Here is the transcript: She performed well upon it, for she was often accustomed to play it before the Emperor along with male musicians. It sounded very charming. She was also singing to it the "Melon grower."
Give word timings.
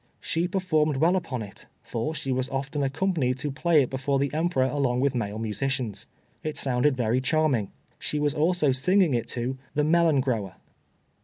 She 0.19 0.47
performed 0.47 0.97
well 0.97 1.15
upon 1.15 1.43
it, 1.43 1.67
for 1.83 2.15
she 2.15 2.31
was 2.31 2.49
often 2.49 2.81
accustomed 2.81 3.37
to 3.37 3.51
play 3.51 3.83
it 3.83 3.91
before 3.91 4.17
the 4.17 4.33
Emperor 4.33 4.63
along 4.65 4.99
with 4.99 5.13
male 5.13 5.37
musicians. 5.37 6.07
It 6.41 6.57
sounded 6.57 6.97
very 6.97 7.21
charming. 7.21 7.69
She 7.99 8.17
was 8.17 8.33
also 8.33 8.71
singing 8.71 9.11
to 9.11 9.49
it 9.51 9.57
the 9.75 9.83
"Melon 9.83 10.19
grower." 10.19 10.55